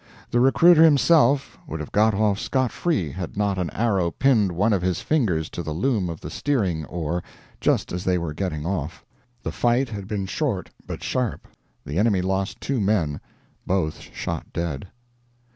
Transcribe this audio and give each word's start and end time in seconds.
The 0.31 0.39
recruiter 0.39 0.83
himself 0.83 1.59
would 1.67 1.79
have 1.79 1.91
got 1.91 2.15
off 2.15 2.39
scot 2.39 2.71
free 2.71 3.11
had 3.11 3.37
not 3.37 3.59
an 3.59 3.69
arrow 3.69 4.09
pinned 4.09 4.51
one 4.51 4.73
of 4.73 4.81
his 4.81 4.99
fingers 4.99 5.47
to 5.51 5.61
the 5.61 5.73
loom 5.75 6.09
of 6.09 6.21
the 6.21 6.31
steering 6.31 6.85
oar 6.85 7.21
just 7.59 7.91
as 7.91 8.03
they 8.03 8.17
were 8.17 8.33
getting 8.33 8.65
off. 8.65 9.05
The 9.43 9.51
fight 9.51 9.89
had 9.89 10.07
been 10.07 10.25
short 10.25 10.71
but 10.87 11.03
sharp. 11.03 11.47
The 11.85 11.99
enemy 11.99 12.23
lost 12.23 12.59
two 12.59 12.79
men, 12.81 13.19
both 13.67 13.99
shot 13.99 14.51
dead." 14.53 14.87